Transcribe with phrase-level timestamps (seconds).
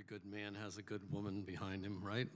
[0.00, 2.26] Every good man has a good woman behind him, right?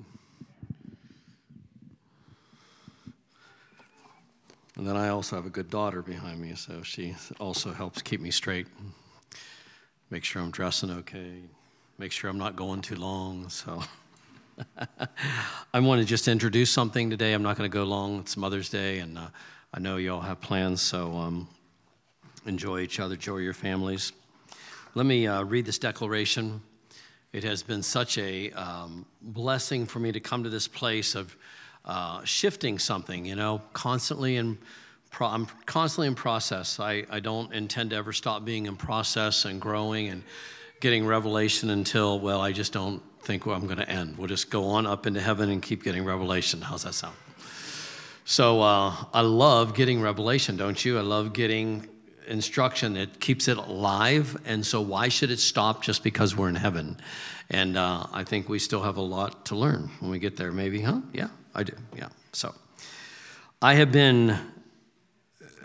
[4.76, 8.20] And then I also have a good daughter behind me, so she also helps keep
[8.20, 8.66] me straight,
[10.10, 11.40] make sure I'm dressing okay,
[11.96, 13.48] make sure I'm not going too long.
[13.48, 13.82] So
[15.72, 17.32] I want to just introduce something today.
[17.32, 18.18] I'm not going to go long.
[18.18, 19.28] It's Mother's Day, and uh,
[19.72, 21.48] I know you all have plans, so um,
[22.44, 24.12] enjoy each other, enjoy your families.
[24.94, 26.60] Let me uh, read this declaration.
[27.34, 31.34] It has been such a um, blessing for me to come to this place of
[31.84, 34.56] uh, shifting something, you know, constantly in.
[35.10, 36.78] Pro- I'm constantly in process.
[36.78, 40.22] I, I don't intend to ever stop being in process and growing and
[40.78, 44.16] getting revelation until, well, I just don't think I'm going to end.
[44.16, 46.60] We'll just go on up into heaven and keep getting revelation.
[46.60, 47.16] How's that sound?
[48.24, 50.98] So uh, I love getting revelation, don't you?
[50.98, 51.88] I love getting
[52.26, 52.96] instruction.
[52.96, 54.36] It keeps it alive.
[54.44, 56.98] And so, why should it stop just because we're in heaven?
[57.50, 60.52] And uh, I think we still have a lot to learn when we get there,
[60.52, 61.00] maybe, huh?
[61.12, 61.74] Yeah, I do.
[61.96, 62.08] Yeah.
[62.32, 62.54] So,
[63.60, 64.38] I have been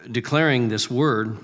[0.10, 1.38] declaring this word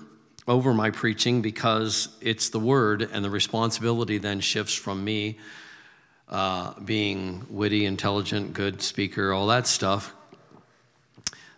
[0.47, 5.39] over my preaching because it's the word, and the responsibility then shifts from me
[6.29, 10.13] uh, being witty, intelligent, good speaker, all that stuff,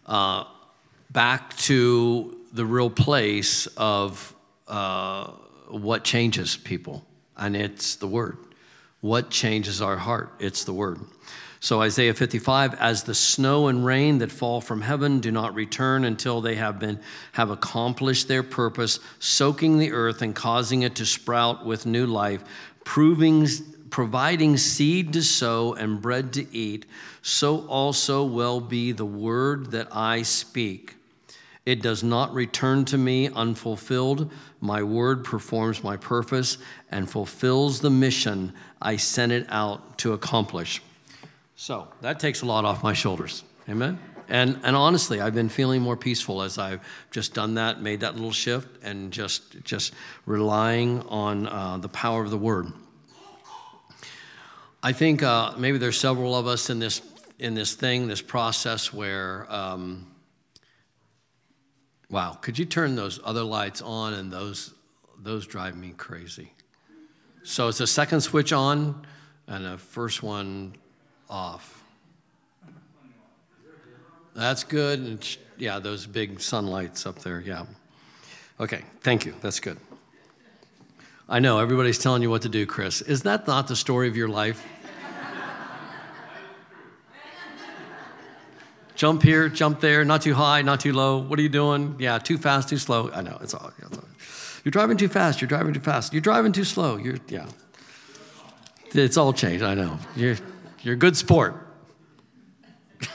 [0.06, 0.46] uh,
[1.12, 4.36] back to the real place of
[4.68, 5.28] uh,
[5.70, 7.06] what changes people,
[7.38, 8.38] and it's the Word.
[9.00, 10.34] What changes our heart?
[10.40, 11.00] It's the Word.
[11.60, 16.04] So, Isaiah 55, as the snow and rain that fall from heaven do not return
[16.04, 17.00] until they have been
[17.34, 22.44] have accomplished their purpose, soaking the earth and causing it to sprout with new life,
[22.84, 23.48] proving
[23.92, 26.86] providing seed to sow and bread to eat,
[27.22, 30.96] so also will be the word that I speak.
[31.68, 34.32] It does not return to me unfulfilled.
[34.62, 36.60] My word performs my purpose
[36.92, 40.82] and fulfills the mission I sent it out to accomplish.
[41.58, 43.44] So that takes a lot off my shoulders.
[43.68, 44.00] Amen?
[44.30, 46.80] And, and honestly, I've been feeling more peaceful as I've
[47.12, 49.94] just done that, made that little shift, and just, just
[50.26, 52.72] relying on uh, the power of the word.
[54.82, 57.02] I think uh, maybe there's several of us in this,
[57.40, 59.52] in this thing, this process where.
[59.52, 60.08] Um,
[62.10, 64.74] Wow, could you turn those other lights on and those
[65.22, 66.52] those drive me crazy.
[67.44, 69.06] So it's a second switch on
[69.48, 70.76] and a first one
[71.30, 71.84] off.
[74.36, 75.00] That's good.
[75.00, 77.40] And yeah, those big sunlights up there.
[77.40, 77.66] Yeah.
[78.60, 79.34] Okay, thank you.
[79.42, 79.78] That's good.
[81.30, 83.02] I know everybody's telling you what to do, Chris.
[83.02, 84.66] Is that not the story of your life?
[88.98, 91.20] Jump here, jump there, not too high, not too low.
[91.20, 91.96] What are you doing?
[92.00, 93.10] Yeah, too fast, too slow.
[93.14, 93.72] I know, it's all.
[93.78, 94.04] It's all.
[94.66, 96.12] You're driving too fast, you're driving too fast.
[96.12, 96.98] You're driving too slow.
[96.98, 97.48] You're, yeah.
[98.94, 99.98] It's all changed, I know.
[100.16, 100.36] You're,
[100.82, 101.56] you're a good sport.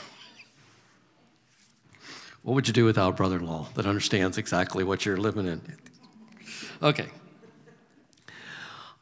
[2.43, 5.47] what would you do without a brother in law that understands exactly what you're living
[5.47, 5.61] in?
[6.81, 7.09] Okay.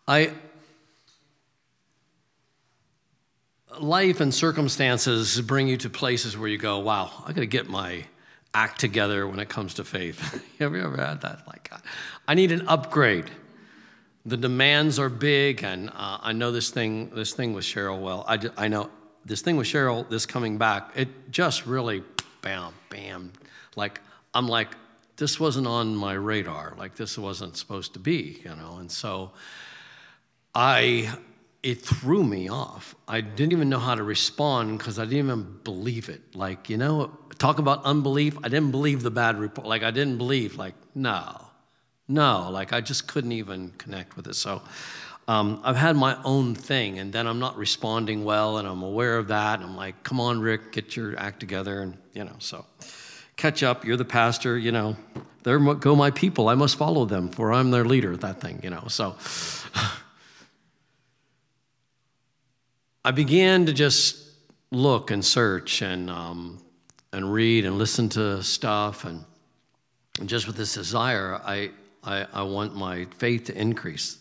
[0.09, 0.33] I,
[3.81, 7.69] life and circumstances bring you to places where you go, wow, I got to get
[7.69, 8.05] my
[8.53, 10.19] act together when it comes to faith.
[10.59, 11.47] Have you ever had that?
[11.47, 11.71] Like,
[12.29, 13.31] I need an upgrade.
[14.27, 17.11] The demands are big, and uh, I know this thing.
[17.11, 18.01] This thing with Cheryl.
[18.01, 18.91] Well, I, I know
[19.25, 20.09] this thing with Cheryl.
[20.09, 22.03] This coming back, it just really,
[22.43, 23.33] bam, bam.
[23.77, 24.01] Like
[24.35, 24.69] I'm like,
[25.17, 26.75] this wasn't on my radar.
[26.77, 28.77] Like this wasn't supposed to be, you know.
[28.79, 29.31] And so,
[30.55, 31.11] I
[31.63, 32.95] it threw me off.
[33.07, 36.35] I didn't even know how to respond because I didn't even believe it.
[36.35, 38.39] Like, you know, talk about unbelief.
[38.39, 39.67] I didn't believe the bad report.
[39.67, 41.49] Like, I didn't believe, like, no,
[42.09, 42.49] no.
[42.51, 44.37] Like, I just couldn't even connect with it.
[44.37, 44.63] So
[45.29, 49.19] um, I've had my own thing, and then I'm not responding well, and I'm aware
[49.19, 49.61] of that.
[49.61, 51.83] And I'm like, come on, Rick, get your act together.
[51.83, 52.65] And, you know, so
[53.37, 53.85] catch up.
[53.85, 54.97] You're the pastor, you know.
[55.43, 56.49] There go my people.
[56.49, 58.85] I must follow them, for I'm their leader, that thing, you know.
[58.89, 59.17] So.
[63.03, 64.29] I began to just
[64.71, 66.63] look and search and, um,
[67.13, 69.07] and read and listen to stuff.
[69.07, 69.25] And,
[70.19, 71.71] and just with this desire, I,
[72.05, 74.19] I, I want my faith to increase.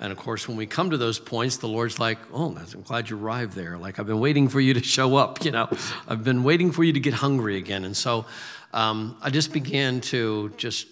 [0.00, 3.08] And of course, when we come to those points, the Lord's like, Oh, I'm glad
[3.08, 3.78] you arrived there.
[3.78, 5.68] Like, I've been waiting for you to show up, you know,
[6.08, 7.84] I've been waiting for you to get hungry again.
[7.84, 8.26] And so
[8.72, 10.88] um, I just began to just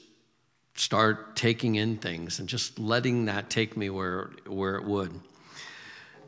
[0.74, 5.12] start taking in things and just letting that take me where, where it would.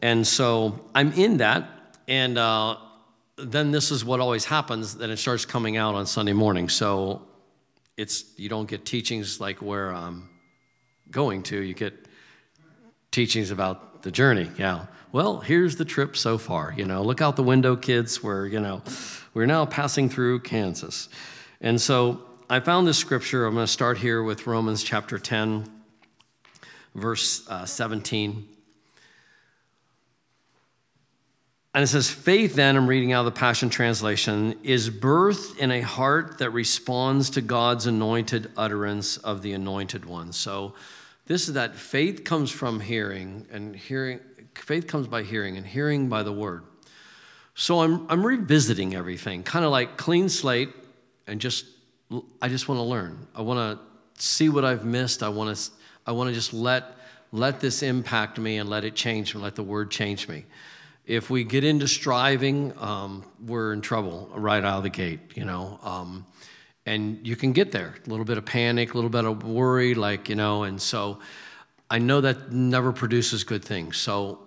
[0.02, 1.68] And so I'm in that,
[2.06, 2.76] and uh,
[3.36, 4.96] then this is what always happens.
[4.96, 6.68] Then it starts coming out on Sunday morning.
[6.68, 7.22] So
[7.96, 10.28] it's you don't get teachings like where I'm
[11.10, 11.60] going to.
[11.60, 11.94] You get
[13.10, 14.50] teachings about the journey.
[14.56, 14.86] Yeah.
[15.10, 16.74] Well, here's the trip so far.
[16.76, 18.22] You know, look out the window, kids.
[18.22, 18.82] We're, you know,
[19.34, 21.08] we're now passing through Kansas.
[21.60, 23.46] And so I found this scripture.
[23.46, 25.64] I'm going to start here with Romans chapter 10,
[26.94, 28.46] verse uh, 17.
[31.78, 35.70] And it says, faith, then, I'm reading out of the Passion Translation, is birth in
[35.70, 40.32] a heart that responds to God's anointed utterance of the anointed one.
[40.32, 40.74] So,
[41.26, 44.18] this is that faith comes from hearing, and hearing,
[44.56, 46.64] faith comes by hearing, and hearing by the word.
[47.54, 50.70] So, I'm, I'm revisiting everything, kind of like clean slate,
[51.28, 51.64] and just,
[52.42, 53.28] I just want to learn.
[53.36, 55.22] I want to see what I've missed.
[55.22, 55.70] I want to,
[56.04, 56.96] I want to just let,
[57.30, 60.44] let this impact me and let it change me, let the word change me.
[61.08, 65.46] If we get into striving, um, we're in trouble right out of the gate, you
[65.46, 65.80] know.
[65.82, 66.26] Um,
[66.84, 67.94] and you can get there.
[68.06, 71.18] A little bit of panic, a little bit of worry, like, you know, and so
[71.90, 73.96] I know that never produces good things.
[73.96, 74.40] So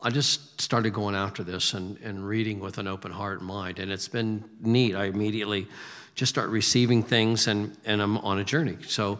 [0.00, 3.78] I just started going after this and, and reading with an open heart and mind.
[3.78, 4.94] And it's been neat.
[4.94, 5.68] I immediately
[6.14, 8.78] just start receiving things and, and I'm on a journey.
[8.86, 9.18] So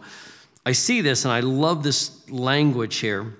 [0.64, 3.34] I see this and I love this language here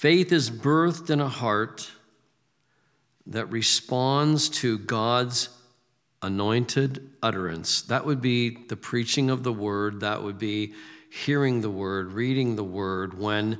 [0.00, 1.90] Faith is birthed in a heart
[3.26, 5.50] that responds to God's
[6.22, 7.82] anointed utterance.
[7.82, 10.72] That would be the preaching of the word, that would be
[11.10, 13.12] hearing the word, reading the word.
[13.12, 13.58] When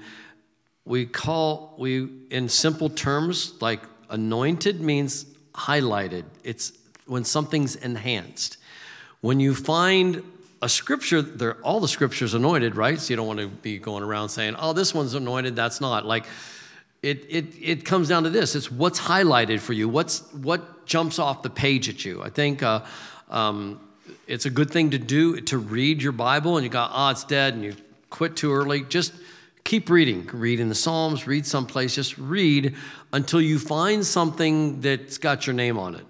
[0.87, 6.73] we call, we, in simple terms, like anointed means highlighted, it's
[7.05, 8.57] when something's enhanced.
[9.21, 10.23] When you find
[10.63, 12.99] a scripture, they're, all the scriptures anointed, right?
[12.99, 16.05] So you don't want to be going around saying, oh, this one's anointed, that's not.
[16.05, 16.27] Like,
[17.03, 21.19] it, it, it comes down to this it's what's highlighted for you, what's, what jumps
[21.19, 22.23] off the page at you.
[22.23, 22.85] I think uh,
[23.31, 23.81] um,
[24.27, 27.25] it's a good thing to do to read your Bible and you got, oh, it's
[27.25, 27.75] dead, and you
[28.11, 28.83] quit too early.
[28.83, 29.15] Just
[29.65, 30.29] keep reading.
[30.31, 32.75] Read in the Psalms, read someplace, just read
[33.15, 36.05] until you find something that's got your name on it.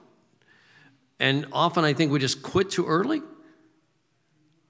[1.20, 3.22] And often I think we just quit too early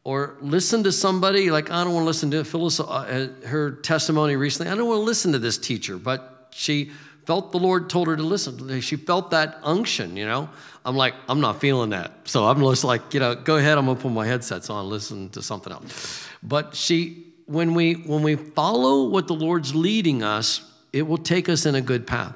[0.04, 4.36] or listen to somebody like I don't want to listen to Phyllis uh, her testimony
[4.36, 4.72] recently.
[4.72, 6.90] I don't want to listen to this teacher, but she
[7.26, 8.80] felt the Lord told her to listen.
[8.80, 10.48] She felt that unction, you know.
[10.84, 13.76] I'm like, I'm not feeling that, so I'm just like, you know, go ahead.
[13.76, 16.26] I'm gonna put my headsets on, listen to something else.
[16.42, 20.62] But she, when we when we follow what the Lord's leading us,
[20.94, 22.34] it will take us in a good path.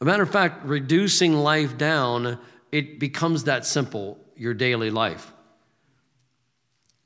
[0.00, 2.38] A matter of fact, reducing life down,
[2.72, 4.18] it becomes that simple.
[4.34, 5.30] Your daily life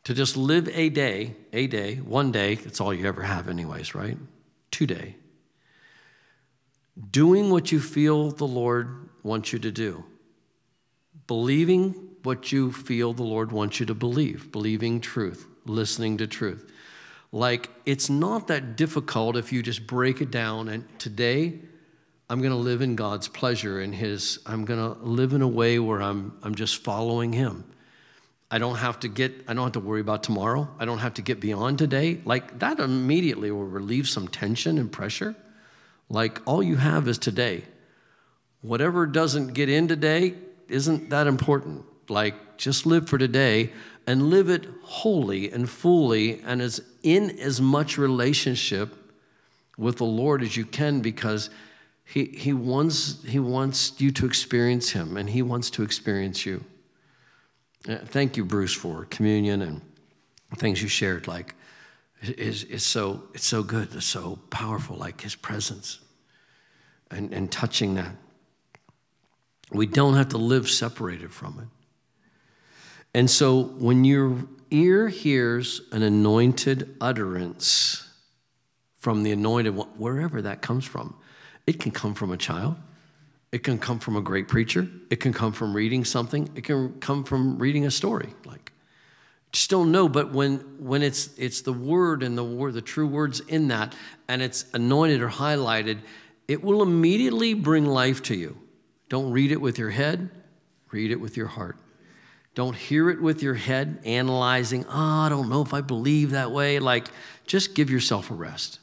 [0.07, 3.93] to just live a day, a day, one day, that's all you ever have, anyways,
[3.93, 4.17] right?
[4.71, 5.17] Today.
[7.11, 10.05] Doing what you feel the Lord wants you to do.
[11.27, 11.91] Believing
[12.23, 14.53] what you feel the Lord wants you to believe.
[14.53, 16.71] Believing truth, listening to truth.
[17.33, 21.59] Like, it's not that difficult if you just break it down and today,
[22.31, 25.49] I'm going to live in God's pleasure and His, I'm going to live in a
[25.49, 27.65] way where I'm, I'm just following Him.
[28.51, 30.69] I don't have to get, I don't have to worry about tomorrow.
[30.79, 32.21] I don't have to get beyond today.
[32.25, 35.35] Like that immediately will relieve some tension and pressure.
[36.09, 37.65] Like all you have is today.
[38.61, 40.35] Whatever doesn't get in today
[40.69, 41.85] isn't that important.
[42.09, 43.73] Like just live for today
[44.07, 48.95] and live it wholly and fully and as in as much relationship
[49.77, 51.51] with the Lord as you can because
[52.05, 56.65] he, he, wants, he wants you to experience him and he wants to experience you.
[57.89, 59.81] Uh, thank you, Bruce, for communion and
[60.57, 61.27] things you shared.
[61.27, 61.55] Like,
[62.23, 63.95] it's, it's so it's so good.
[63.95, 64.97] It's so powerful.
[64.97, 66.01] Like His presence,
[67.11, 68.17] and and touching that.
[69.71, 71.69] We don't have to live separated from it.
[73.15, 78.09] And so, when your ear hears an anointed utterance
[78.97, 81.15] from the anointed wherever that comes from,
[81.67, 82.77] it can come from a child.
[83.53, 84.89] It can come from a great preacher.
[85.11, 86.51] It can come from reading something.
[86.55, 88.35] It can come from reading a story.
[88.45, 88.73] Like,
[89.53, 90.09] just don't know.
[90.09, 93.95] But when when it's it's the word and the word, the true words in that,
[94.29, 96.01] and it's anointed or highlighted,
[96.49, 98.59] it will immediately bring life to you.
[99.09, 100.31] Don't read it with your head.
[100.91, 101.77] Read it with your heart.
[102.55, 104.85] Don't hear it with your head, analyzing.
[104.87, 106.79] Oh, I don't know if I believe that way.
[106.79, 107.09] Like,
[107.47, 108.81] just give yourself a rest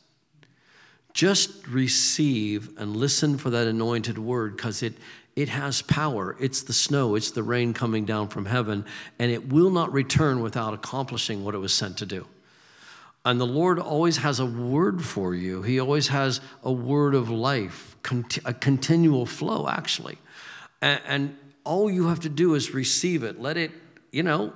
[1.14, 4.94] just receive and listen for that anointed word because it,
[5.36, 6.36] it has power.
[6.40, 8.86] It's the snow, it's the rain coming down from heaven,
[9.20, 12.28] and it will not return without accomplishing what it was sent to do.
[13.26, 15.62] And the Lord always has a word for you.
[15.62, 17.96] He always has a word of life,
[18.44, 20.18] a continual flow, actually.
[20.82, 23.40] And all you have to do is receive it.
[23.40, 23.72] Let it,
[24.12, 24.52] you know,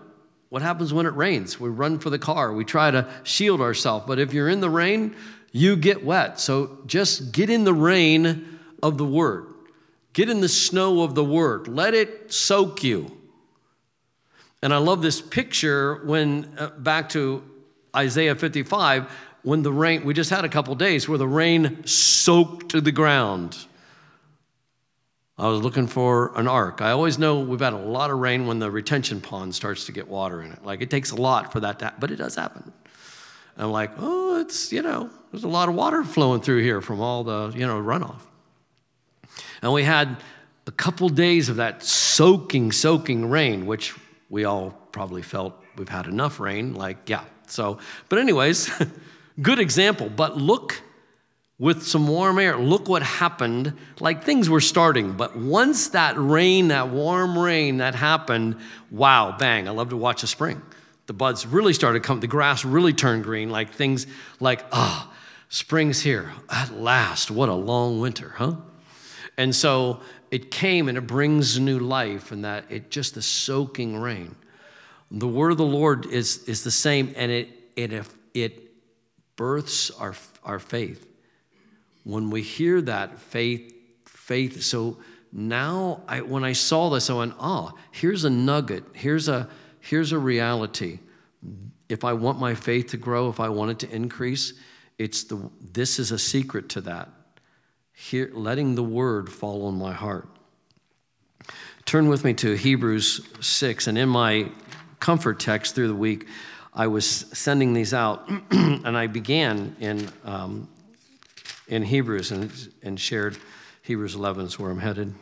[0.49, 1.59] what happens when it rains?
[1.59, 2.51] We run for the car.
[2.51, 4.05] We try to shield ourselves.
[4.05, 5.15] But if you're in the rain,
[5.51, 6.39] you get wet.
[6.39, 9.47] So just get in the rain of the word.
[10.13, 11.67] Get in the snow of the word.
[11.67, 13.17] Let it soak you.
[14.61, 17.43] And I love this picture when uh, back to
[17.95, 19.11] Isaiah 55
[19.43, 22.91] when the rain we just had a couple days where the rain soaked to the
[22.91, 23.57] ground.
[25.37, 26.81] I was looking for an ark.
[26.81, 29.91] I always know we've had a lot of rain when the retention pond starts to
[29.91, 30.65] get water in it.
[30.65, 32.73] Like it takes a lot for that to happen, but it does happen.
[33.57, 36.99] I'm like, oh, it's, you know, there's a lot of water flowing through here from
[36.99, 38.21] all the, you know, runoff.
[39.61, 40.17] And we had
[40.67, 43.95] a couple days of that soaking, soaking rain, which
[44.29, 46.73] we all probably felt we've had enough rain.
[46.73, 47.23] Like, yeah.
[47.47, 48.69] So, but, anyways,
[49.41, 50.09] good example.
[50.09, 50.81] But look
[51.59, 52.57] with some warm air.
[52.57, 53.73] Look what happened.
[53.99, 58.57] Like things were starting, but once that rain, that warm rain that happened,
[58.91, 59.67] wow, bang.
[59.67, 60.61] I love to watch the spring.
[61.07, 64.07] The buds really started coming, the grass really turned green, like things
[64.39, 65.17] like, ah, oh,
[65.49, 66.33] spring's here.
[66.49, 68.55] At last, what a long winter, huh?
[69.37, 73.97] And so it came and it brings new life, and that it just the soaking
[73.97, 74.35] rain.
[75.09, 78.71] The word of the Lord is, is the same, and it, it, it
[79.37, 81.07] births our, our faith.
[82.03, 83.73] When we hear that faith,
[84.05, 84.97] faith, so
[85.31, 89.47] now I, when I saw this, I went, oh, here's a nugget, here's a,
[89.89, 90.99] here's a reality.
[91.87, 94.53] If I want my faith to grow, if I want it to increase,
[94.97, 97.09] it's the, this is a secret to that.
[97.93, 100.27] Here, letting the word fall on my heart.
[101.85, 104.51] Turn with me to Hebrews 6, and in my
[104.99, 106.27] comfort text through the week,
[106.73, 110.67] I was sending these out, and I began in, um,
[111.67, 112.51] in Hebrews and,
[112.83, 113.37] and shared
[113.83, 115.15] Hebrews 11 is where I'm headed.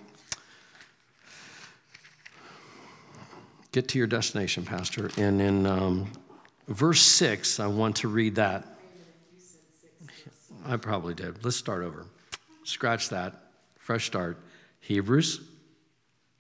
[3.76, 5.12] Get to your destination, Pastor.
[5.18, 6.10] And in um,
[6.70, 8.66] verse 6, I want to read that.
[10.66, 11.44] I probably did.
[11.44, 12.06] Let's start over.
[12.64, 13.34] Scratch that.
[13.78, 14.38] Fresh start.
[14.80, 15.42] Hebrews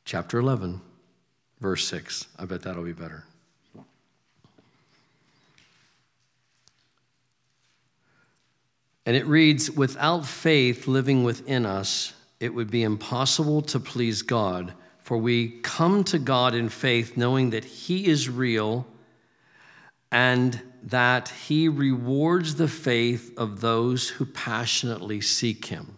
[0.05, 0.79] chapter 11,
[1.59, 2.25] verse 6.
[2.39, 3.25] I bet that'll be better.
[9.05, 14.71] And it reads Without faith living within us, it would be impossible to please God,
[15.05, 18.87] for we come to God in faith, knowing that He is real
[20.11, 25.95] and that He rewards the faith of those who passionately seek Him.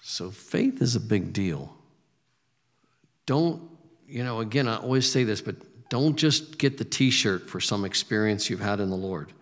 [0.00, 1.76] So, faith is a big deal.
[3.26, 3.60] Don't,
[4.06, 5.56] you know, again, I always say this, but
[5.88, 9.32] don't just get the t shirt for some experience you've had in the Lord.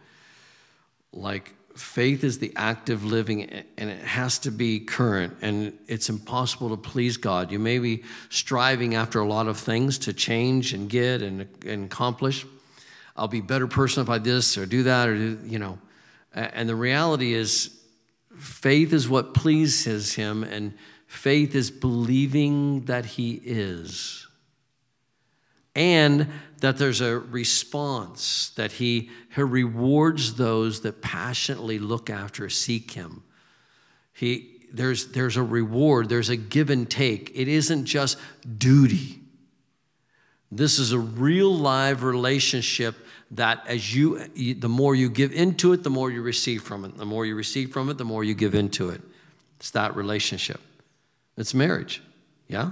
[1.13, 6.71] Like, faith is the active living and it has to be current and it's impossible
[6.71, 7.51] to please god.
[7.51, 11.85] You may be striving after a lot of things to change and get and, and
[11.87, 12.47] accomplish.
[13.17, 15.79] I'll be a better person if i this or do that or do, you know.
[16.33, 17.77] And the reality is
[18.37, 20.75] faith is what pleases him and
[21.07, 24.27] faith is believing that he is
[25.75, 26.29] and
[26.61, 33.23] that there's a response, that he, he rewards those that passionately look after, seek him.
[34.13, 37.33] He, there's, there's a reward, there's a give and take.
[37.35, 38.19] It isn't just
[38.59, 39.21] duty.
[40.51, 42.95] This is a real live relationship
[43.33, 46.97] that as you, the more you give into it, the more you receive from it.
[46.97, 49.01] The more you receive from it, the more you give into it.
[49.59, 50.61] It's that relationship.
[51.37, 52.03] It's marriage,
[52.47, 52.71] yeah?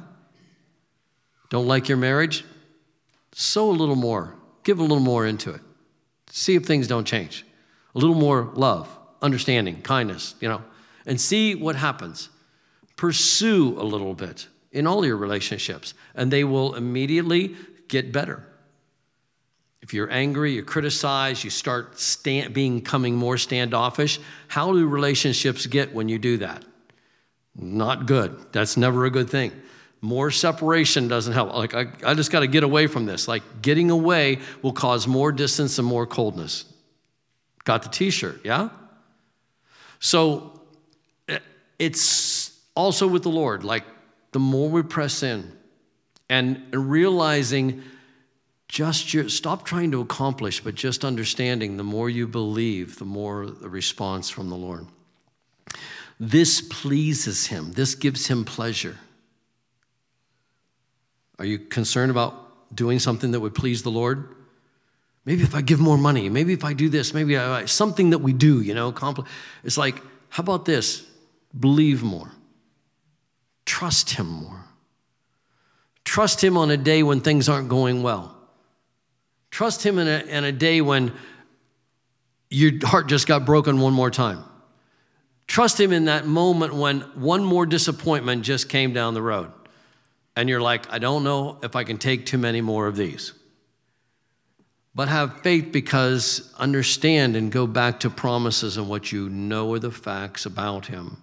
[1.51, 2.45] Don't like your marriage?
[3.33, 5.61] Sow a little more, give a little more into it.
[6.31, 7.45] See if things don't change.
[7.95, 8.89] A little more love,
[9.21, 10.63] understanding, kindness, you know,
[11.05, 12.31] and see what happens.
[12.97, 17.55] Pursue a little bit in all your relationships, and they will immediately
[17.89, 18.47] get better.
[19.83, 25.93] If you're angry, you criticize, you start stand, becoming more standoffish, how do relationships get
[25.93, 26.65] when you do that?
[27.57, 28.47] Not good.
[28.53, 29.53] That's never a good thing.
[30.05, 31.55] More separation doesn't help.
[31.55, 33.29] Like, I, I just got to get away from this.
[33.29, 36.65] Like, getting away will cause more distance and more coldness.
[37.63, 38.71] Got the t shirt, yeah?
[40.01, 40.61] So,
[41.29, 41.39] eh,
[41.79, 43.63] it's also with the Lord.
[43.63, 43.85] Like,
[44.33, 45.57] the more we press in
[46.29, 47.85] and realizing
[48.69, 53.47] just your, stop trying to accomplish, but just understanding the more you believe, the more
[53.47, 54.87] the response from the Lord.
[56.19, 58.99] This pleases him, this gives him pleasure.
[61.39, 64.35] Are you concerned about doing something that would please the Lord?
[65.25, 68.19] Maybe if I give more money, maybe if I do this, maybe I, something that
[68.19, 68.93] we do, you know,
[69.63, 71.07] it's like, how about this?
[71.59, 72.33] Believe more.
[73.65, 74.65] Trust Him more.
[76.05, 78.37] Trust Him on a day when things aren't going well.
[79.51, 81.13] Trust Him in a, in a day when
[82.51, 84.43] your heart just got broken one more time.
[85.47, 89.53] Trust Him in that moment when one more disappointment just came down the road.
[90.37, 93.35] And you're like, I don't know if I can take too many more of these.
[94.95, 99.79] But have faith because understand and go back to promises and what you know are
[99.79, 101.17] the facts about Him.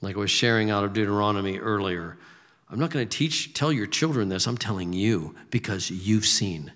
[0.00, 2.18] Like I was sharing out of Deuteronomy earlier.
[2.68, 4.46] I'm not going to teach, tell your children this.
[4.46, 6.72] I'm telling you because you've seen.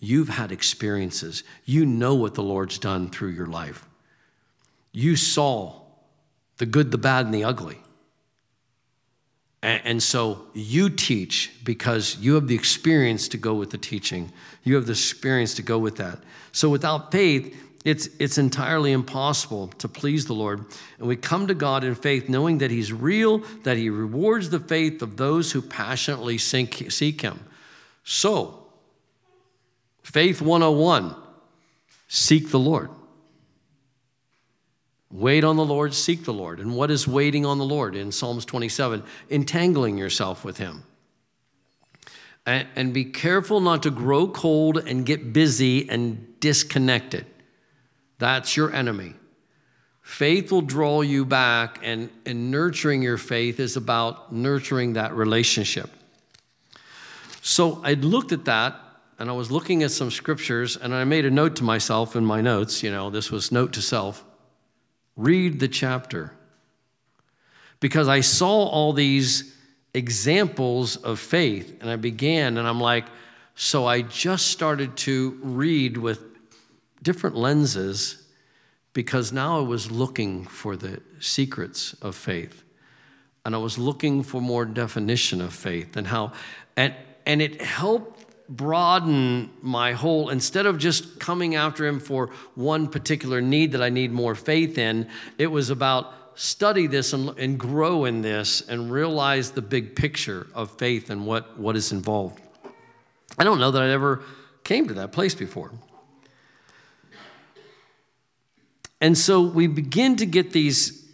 [0.00, 1.44] You've had experiences.
[1.64, 3.88] You know what the Lord's done through your life.
[4.92, 5.80] You saw
[6.58, 7.78] the good, the bad, and the ugly.
[9.62, 14.32] And, so you teach because you have the experience to go with the teaching.
[14.64, 16.18] You have the experience to go with that.
[16.50, 20.64] So without faith, it's, it's entirely impossible to please the Lord.
[20.98, 24.60] And we come to God in faith, knowing that He's real, that He rewards the
[24.60, 27.40] faith of those who passionately seek Him.
[28.04, 28.66] So,
[30.02, 31.14] faith 101
[32.08, 32.90] seek the Lord.
[35.12, 36.58] Wait on the Lord, seek the Lord.
[36.58, 39.02] And what is waiting on the Lord in Psalms 27?
[39.28, 40.84] Entangling yourself with Him.
[42.46, 47.26] And, and be careful not to grow cold and get busy and disconnected.
[48.18, 49.12] That's your enemy.
[50.00, 55.90] Faith will draw you back, and, and nurturing your faith is about nurturing that relationship.
[57.42, 58.76] So I looked at that
[59.18, 62.24] and I was looking at some scriptures, and I made a note to myself in
[62.24, 62.82] my notes.
[62.82, 64.24] You know, this was note to self
[65.16, 66.32] read the chapter.
[67.80, 69.56] Because I saw all these
[69.94, 73.06] examples of faith, and I began, and I'm like,
[73.54, 76.22] so I just started to read with
[77.02, 78.22] different lenses
[78.92, 82.62] because now I was looking for the secrets of faith.
[83.44, 86.32] And I was looking for more definition of faith and how,
[86.76, 86.94] and,
[87.26, 93.40] and it helped broaden my whole, instead of just coming after him for one particular
[93.40, 95.08] need that I need more faith in,
[95.38, 100.46] it was about study this and, and grow in this and realize the big picture
[100.54, 102.40] of faith and what, what is involved.
[103.38, 104.22] I don't know that I ever
[104.64, 105.72] came to that place before.
[109.00, 111.04] And so we begin to get these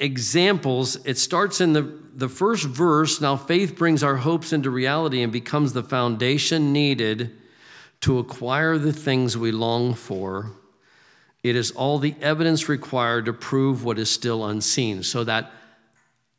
[0.00, 0.96] examples.
[1.06, 5.32] It starts in the the first verse now faith brings our hopes into reality and
[5.32, 7.36] becomes the foundation needed
[8.00, 10.50] to acquire the things we long for.
[11.42, 15.02] It is all the evidence required to prove what is still unseen.
[15.02, 15.50] So that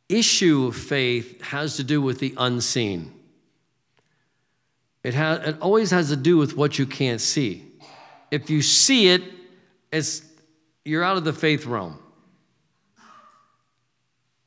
[0.07, 3.11] issue of faith has to do with the unseen.
[5.03, 7.65] It, has, it always has to do with what you can't see.
[8.31, 9.23] If you see it,
[9.91, 10.23] it's,
[10.85, 11.99] you're out of the faith realm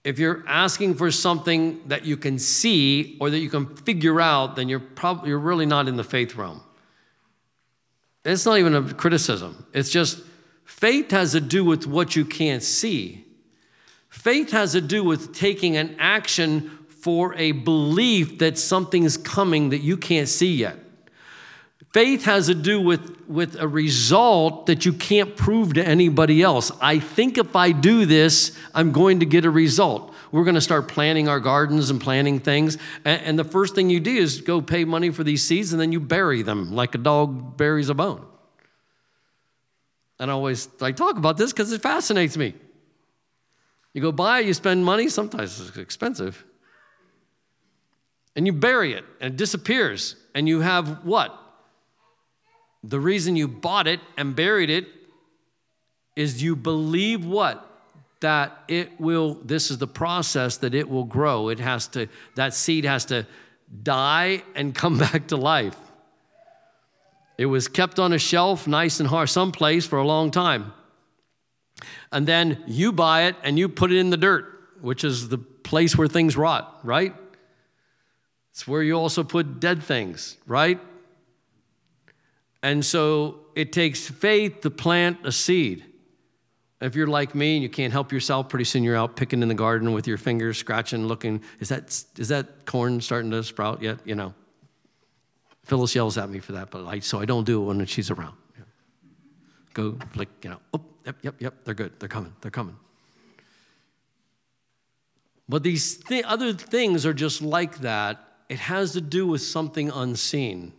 [0.06, 4.54] if you're asking for something that you can see or that you can figure out,
[4.54, 6.62] then you're probably you're really not in the faith realm.
[8.24, 9.66] It's not even a criticism.
[9.72, 10.22] It's just
[10.64, 13.24] faith has to do with what you can't see.
[14.08, 19.80] Faith has to do with taking an action for a belief that something's coming that
[19.80, 20.78] you can't see yet.
[21.92, 26.70] Faith has to do with, with a result that you can't prove to anybody else.
[26.80, 30.12] I think if I do this, I'm going to get a result.
[30.32, 32.76] We're going to start planting our gardens and planting things.
[33.04, 35.80] And, and the first thing you do is go pay money for these seeds and
[35.80, 38.26] then you bury them like a dog buries a bone.
[40.18, 42.54] And I always I talk about this because it fascinates me.
[43.92, 46.44] You go buy, you spend money, sometimes it's expensive.
[48.34, 50.16] And you bury it and it disappears.
[50.34, 51.34] And you have what?
[52.86, 54.86] The reason you bought it and buried it
[56.14, 57.62] is you believe what?
[58.20, 61.48] That it will, this is the process that it will grow.
[61.48, 63.26] It has to, that seed has to
[63.82, 65.76] die and come back to life.
[67.36, 70.72] It was kept on a shelf, nice and hard, someplace for a long time.
[72.12, 74.46] And then you buy it and you put it in the dirt,
[74.80, 77.14] which is the place where things rot, right?
[78.52, 80.80] It's where you also put dead things, right?
[82.66, 85.84] And so it takes faith to plant a seed.
[86.80, 89.46] If you're like me and you can't help yourself, pretty soon you're out picking in
[89.46, 91.42] the garden with your fingers, scratching, looking.
[91.60, 94.00] Is that, is that corn starting to sprout yet?
[94.04, 94.34] You know.
[95.62, 98.10] Phyllis yells at me for that, but I, so I don't do it when she's
[98.10, 98.34] around.
[99.72, 100.60] Go flick, you know.
[100.74, 101.54] Oh, yep, yep, yep.
[101.64, 101.92] They're good.
[102.00, 102.34] They're coming.
[102.40, 102.76] They're coming.
[105.48, 108.18] But these th- other things are just like that.
[108.48, 110.72] It has to do with something unseen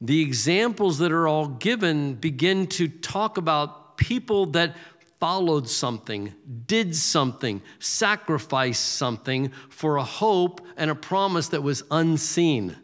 [0.00, 4.76] the examples that are all given begin to talk about people that
[5.18, 6.32] followed something,
[6.66, 12.76] did something, sacrificed something for a hope and a promise that was unseen.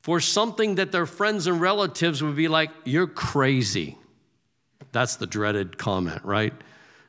[0.00, 3.96] For something that their friends and relatives would be like, You're crazy.
[4.92, 6.54] That's the dreaded comment, right?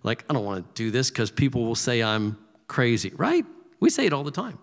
[0.04, 3.46] Like, I don't want to do this because people will say I'm crazy, right?
[3.80, 4.60] We say it all the time.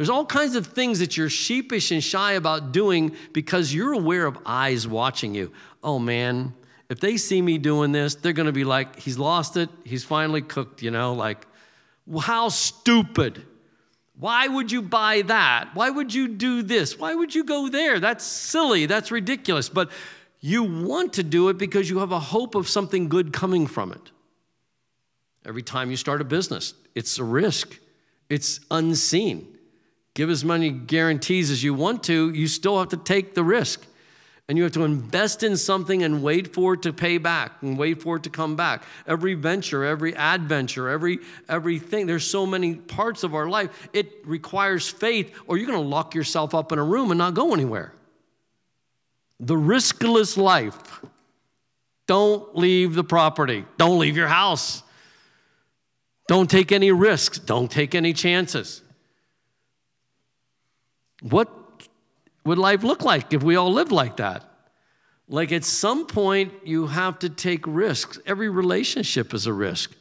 [0.00, 4.24] There's all kinds of things that you're sheepish and shy about doing because you're aware
[4.24, 5.52] of eyes watching you.
[5.84, 6.54] Oh man,
[6.88, 9.68] if they see me doing this, they're going to be like, he's lost it.
[9.84, 11.46] He's finally cooked, you know, like,
[12.18, 13.44] how stupid.
[14.18, 15.68] Why would you buy that?
[15.74, 16.98] Why would you do this?
[16.98, 18.00] Why would you go there?
[18.00, 18.86] That's silly.
[18.86, 19.68] That's ridiculous.
[19.68, 19.90] But
[20.40, 23.92] you want to do it because you have a hope of something good coming from
[23.92, 24.12] it.
[25.44, 27.78] Every time you start a business, it's a risk,
[28.30, 29.58] it's unseen.
[30.14, 33.86] Give as many guarantees as you want to, you still have to take the risk.
[34.48, 37.78] And you have to invest in something and wait for it to pay back and
[37.78, 38.82] wait for it to come back.
[39.06, 43.88] Every venture, every adventure, every everything, there's so many parts of our life.
[43.92, 47.54] It requires faith, or you're gonna lock yourself up in a room and not go
[47.54, 47.92] anywhere.
[49.38, 51.00] The riskless life.
[52.08, 53.64] Don't leave the property.
[53.76, 54.82] Don't leave your house.
[56.26, 57.38] Don't take any risks.
[57.38, 58.82] Don't take any chances.
[61.22, 61.48] What
[62.44, 64.44] would life look like if we all lived like that?
[65.28, 68.18] Like at some point, you have to take risks.
[68.26, 69.94] Every relationship is a risk.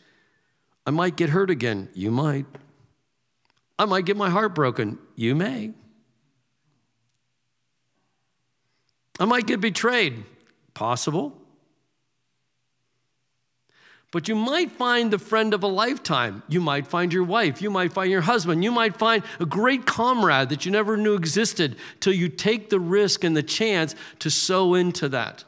[0.86, 1.90] I might get hurt again.
[1.94, 2.46] You might.
[3.78, 4.98] I might get my heart broken.
[5.16, 5.74] You may.
[9.20, 10.24] I might get betrayed.
[10.74, 11.40] Possible.
[14.12, 16.42] But you might find the friend of a lifetime.
[16.48, 17.62] You might find your wife.
[17.62, 18.64] You might find your husband.
[18.64, 22.80] You might find a great comrade that you never knew existed till you take the
[22.80, 25.44] risk and the chance to sow into that,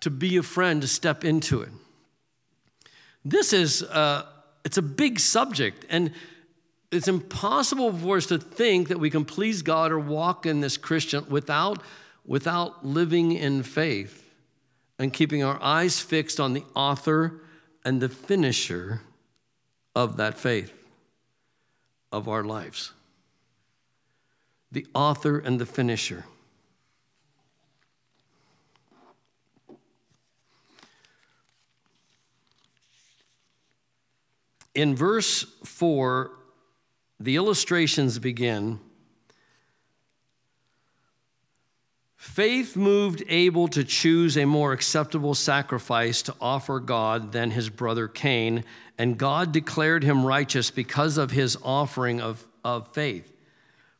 [0.00, 1.70] to be a friend, to step into it.
[3.24, 4.26] This is, uh,
[4.64, 6.12] it's a big subject, and
[6.90, 10.76] it's impossible for us to think that we can please God or walk in this
[10.76, 11.82] Christian without,
[12.26, 14.21] without living in faith
[15.02, 17.40] and keeping our eyes fixed on the author
[17.84, 19.00] and the finisher
[19.96, 20.72] of that faith
[22.12, 22.92] of our lives.
[24.70, 26.24] The author and the finisher.
[34.72, 36.30] In verse 4,
[37.18, 38.78] the illustrations begin
[42.22, 48.06] Faith moved Abel to choose a more acceptable sacrifice to offer God than his brother
[48.06, 48.62] Cain,
[48.96, 53.28] and God declared him righteous because of his offering of, of faith.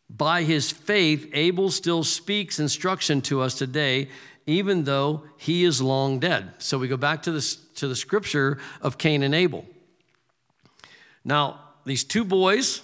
[0.09, 4.09] By his faith, Abel still speaks instruction to us today,
[4.47, 6.53] even though he is long dead.
[6.59, 9.67] So we go back to, this, to the scripture of Cain and Abel.
[11.25, 12.83] Now, these two boys,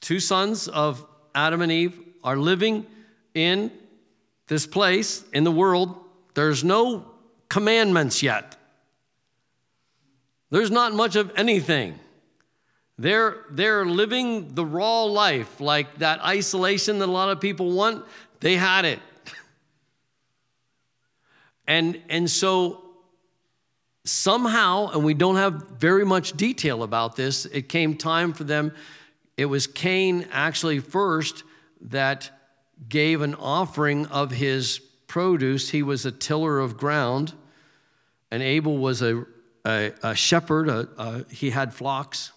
[0.00, 2.84] two sons of Adam and Eve, are living
[3.32, 3.70] in
[4.48, 5.96] this place in the world,
[6.34, 7.04] there's no
[7.48, 8.56] commandments yet.
[10.50, 11.98] There's not much of anything.
[12.98, 18.04] They're, they're living the raw life, like that isolation that a lot of people want.
[18.40, 19.00] They had it.
[21.68, 22.86] And, and so
[24.04, 28.72] somehow, and we don't have very much detail about this, it came time for them.
[29.36, 31.42] It was Cain actually first
[31.80, 32.30] that
[32.88, 35.70] gave an offering of his produce.
[35.70, 37.34] He was a tiller of ground,
[38.30, 39.24] and Abel was a,
[39.64, 40.68] a, a shepherd.
[40.68, 42.32] A, a, he had flocks,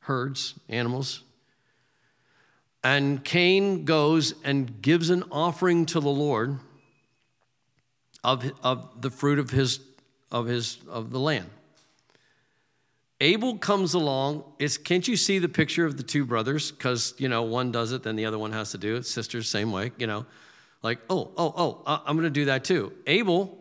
[0.00, 1.22] herds, animals.
[2.82, 6.58] And Cain goes and gives an offering to the Lord
[8.24, 9.80] of, of the fruit of his,
[10.30, 11.50] of his of the land.
[13.20, 14.44] Abel comes along.
[14.58, 16.70] It's, can't you see the picture of the two brothers?
[16.70, 19.06] Because, you know, one does it, then the other one has to do it.
[19.06, 20.24] Sisters, same way, you know.
[20.82, 22.92] Like, oh, oh, oh, I'm going to do that too.
[23.06, 23.58] Abel,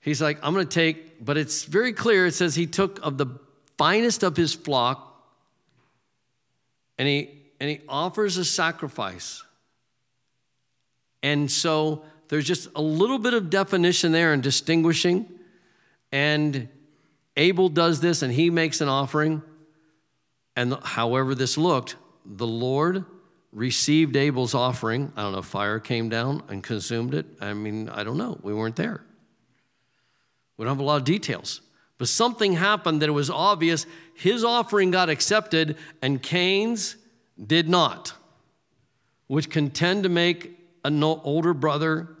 [0.00, 2.26] he's like, I'm going to take, but it's very clear.
[2.26, 3.26] It says he took of the
[3.76, 5.08] finest of his flock
[6.98, 9.42] and he, and he offers a sacrifice.
[11.24, 15.28] And so there's just a little bit of definition there and distinguishing.
[16.12, 16.68] And
[17.36, 19.42] Abel does this and he makes an offering.
[20.56, 23.04] And however this looked, the Lord
[23.52, 25.12] received Abel's offering.
[25.16, 27.26] I don't know fire came down and consumed it.
[27.40, 28.38] I mean, I don't know.
[28.42, 29.02] We weren't there.
[30.56, 31.60] We don't have a lot of details.
[31.98, 36.96] But something happened that it was obvious his offering got accepted and Cain's
[37.44, 38.12] did not,
[39.26, 42.16] which can tend to make an older brother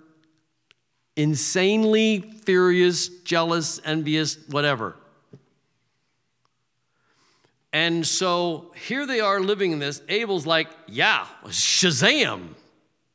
[1.16, 4.96] insanely furious, jealous, envious, whatever.
[7.72, 10.02] And so here they are living in this.
[10.08, 12.48] Abel's like, yeah, Shazam.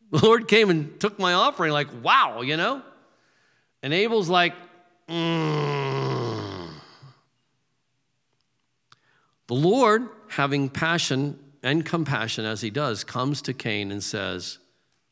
[0.09, 2.81] The Lord came and took my offering, like, wow, you know?
[3.83, 4.53] And Abel's like,
[5.09, 5.67] mm.
[9.47, 14.59] The Lord, having passion and compassion as he does, comes to Cain and says,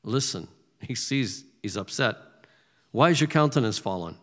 [0.03, 0.47] Listen,
[0.79, 2.17] he sees he's upset.
[2.91, 4.17] Why is your countenance fallen?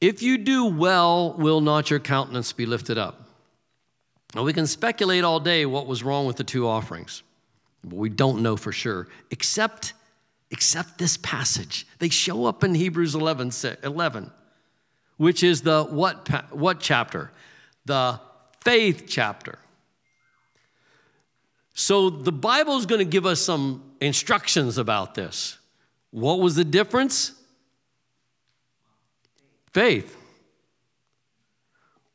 [0.00, 3.19] If you do well, will not your countenance be lifted up?
[4.34, 7.22] Now, we can speculate all day what was wrong with the two offerings,
[7.82, 9.92] but we don't know for sure, except,
[10.50, 11.86] except this passage.
[11.98, 13.50] They show up in Hebrews 11,
[13.82, 14.30] 11
[15.20, 17.30] which is the what, what chapter?
[17.84, 18.18] The
[18.64, 19.58] faith chapter.
[21.74, 25.58] So the Bible is going to give us some instructions about this.
[26.10, 27.32] What was the difference?
[29.74, 30.16] Faith.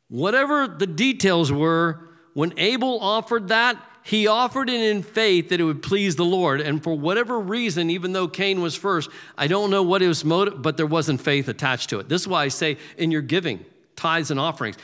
[0.10, 2.00] Whatever the details were,
[2.34, 6.62] when Abel offered that, he offered it in faith that it would please the Lord.
[6.62, 10.62] And for whatever reason, even though Cain was first, I don't know what his motive,
[10.62, 12.08] but there wasn't faith attached to it.
[12.08, 13.66] This is why I say in your giving,
[13.96, 14.78] tithes and offerings,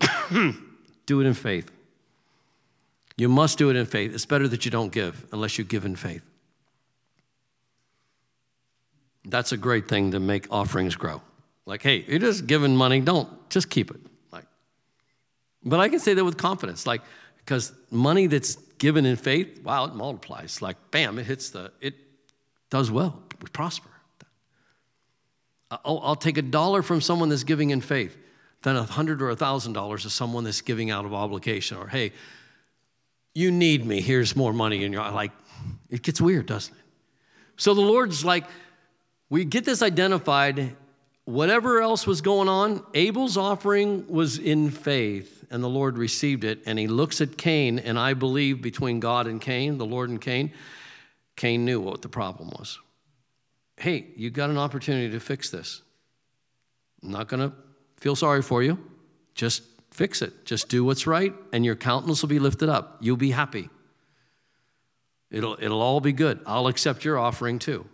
[0.30, 1.70] do it in faith.
[3.16, 4.12] You must do it in faith.
[4.12, 6.22] It's better that you don't give unless you give in faith.
[9.24, 11.22] That's a great thing to make offerings grow.
[11.64, 14.00] Like, hey, you're just giving money, don't, just keep it.
[15.68, 17.02] But I can say that with confidence, like,
[17.38, 20.62] because money that's given in faith, wow, it multiplies.
[20.62, 21.94] Like, bam, it hits the, it
[22.70, 23.22] does well.
[23.40, 23.90] We prosper.
[25.70, 28.16] I'll, I'll take a dollar from someone that's giving in faith
[28.62, 31.88] than a hundred or a thousand dollars to someone that's giving out of obligation or,
[31.88, 32.12] hey,
[33.34, 34.00] you need me.
[34.00, 35.32] Here's more money in your like.
[35.90, 36.84] It gets weird, doesn't it?
[37.56, 38.44] So the Lord's like,
[39.30, 40.76] we get this identified.
[41.28, 46.60] Whatever else was going on, Abel's offering was in faith, and the Lord received it.
[46.66, 50.20] And he looks at Cain, and I believe between God and Cain, the Lord and
[50.20, 50.52] Cain,
[51.36, 52.78] Cain knew what the problem was.
[53.76, 55.82] Hey, you got an opportunity to fix this.
[57.02, 57.54] I'm not going to
[57.96, 58.78] feel sorry for you.
[59.34, 59.62] Just
[59.98, 60.44] Fix it.
[60.44, 62.98] Just do what's right, and your countenance will be lifted up.
[63.00, 63.68] You'll be happy.
[65.28, 66.38] It'll, it'll all be good.
[66.46, 67.84] I'll accept your offering too.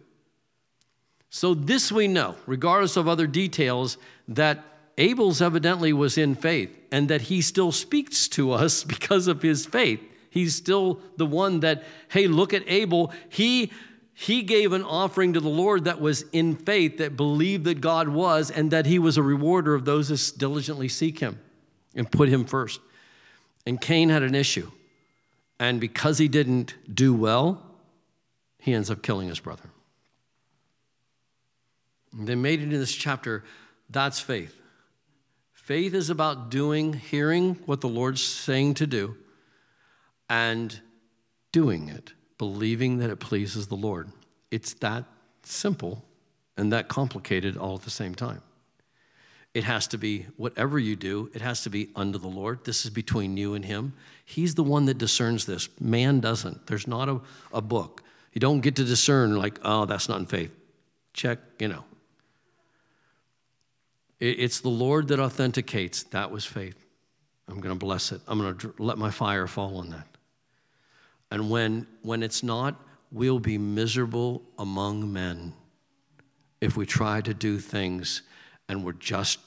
[1.35, 4.65] So, this we know, regardless of other details, that
[4.97, 9.67] Abel's evidently was in faith and that he still speaks to us because of his
[9.67, 10.01] faith.
[10.31, 13.13] He's still the one that, hey, look at Abel.
[13.29, 13.73] He
[14.13, 18.09] he gave an offering to the Lord that was in faith, that believed that God
[18.09, 21.41] was, and that he was a rewarder of those that diligently seek him
[21.97, 22.79] and put him first.
[23.67, 24.71] And Cain had an issue.
[25.59, 27.61] And because he didn't do well,
[28.61, 29.69] he ends up killing his brother.
[32.17, 33.45] They made it in this chapter.
[33.91, 34.55] That's faith.
[35.53, 39.17] Faith is about doing, hearing what the Lord's saying to do,
[40.29, 40.79] and
[41.53, 44.11] doing it, believing that it pleases the Lord.
[44.51, 45.05] It's that
[45.43, 46.05] simple
[46.57, 48.43] and that complicated all at the same time.
[49.55, 52.65] It has to be whatever you do, it has to be under the Lord.
[52.65, 53.95] This is between you and Him.
[54.25, 55.69] He's the one that discerns this.
[55.81, 56.67] Man doesn't.
[56.67, 57.21] There's not a,
[57.53, 58.03] a book.
[58.33, 60.51] You don't get to discern, like, oh, that's not in faith.
[61.13, 61.85] Check, you know.
[64.21, 66.85] It, it's the Lord that authenticates that was faith.
[67.49, 68.21] I'm going to bless it.
[68.27, 70.07] I'm going to let my fire fall on that.
[71.31, 75.53] And when, when it's not, we'll be miserable among men
[76.61, 78.23] if we try to do things
[78.69, 79.39] and we're just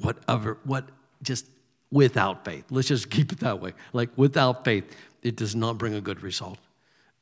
[0.00, 0.88] whatever, what,
[1.22, 1.46] just
[1.90, 2.64] without faith.
[2.70, 3.72] Let's just keep it that way.
[3.92, 4.84] Like without faith,
[5.22, 6.58] it does not bring a good result.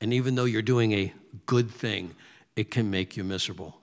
[0.00, 1.12] And even though you're doing a
[1.46, 2.14] good thing,
[2.56, 3.78] it can make you miserable.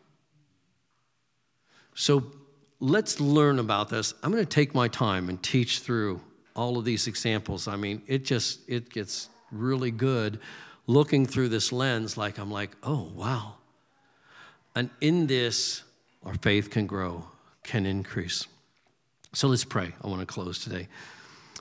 [1.95, 2.31] So
[2.81, 4.13] let's learn about this.
[4.21, 6.19] I'm going to take my time and teach through
[6.53, 7.69] all of these examples.
[7.69, 10.39] I mean, it just it gets really good
[10.87, 13.53] looking through this lens like I'm like, "Oh, wow."
[14.75, 15.83] And in this
[16.25, 17.25] our faith can grow,
[17.63, 18.47] can increase.
[19.33, 19.93] So let's pray.
[20.03, 20.87] I want to close today.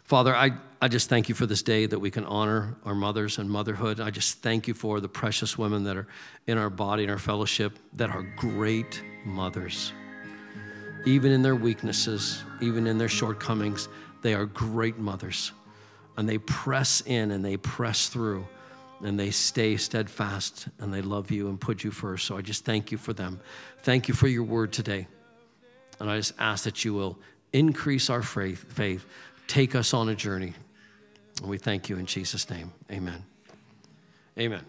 [0.04, 0.50] Father, I,
[0.83, 4.00] I just thank you for this day that we can honor our mothers and motherhood.
[4.00, 6.09] I just thank you for the precious women that are
[6.48, 9.92] in our body and our fellowship that are great mothers.
[11.06, 13.88] Even in their weaknesses, even in their shortcomings,
[14.22, 15.52] they are great mothers.
[16.16, 18.46] And they press in and they press through
[19.02, 22.26] and they stay steadfast and they love you and put you first.
[22.26, 23.40] So I just thank you for them.
[23.82, 25.06] Thank you for your word today.
[25.98, 27.18] And I just ask that you will
[27.52, 29.04] increase our faith, faith
[29.46, 30.52] take us on a journey.
[31.40, 32.72] And we thank you in Jesus' name.
[32.90, 33.24] Amen.
[34.38, 34.64] Amen.